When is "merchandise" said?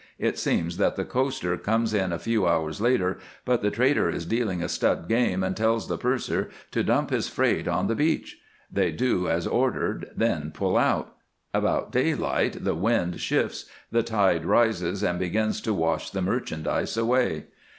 16.23-16.97